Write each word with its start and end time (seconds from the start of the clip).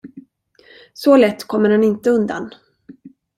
Så 0.93 1.17
lätt 1.17 1.43
kommer 1.47 1.69
han 1.69 1.83
inte 1.83 2.09
undan. 2.09 2.51